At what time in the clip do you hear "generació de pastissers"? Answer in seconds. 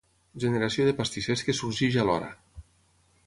0.43-1.45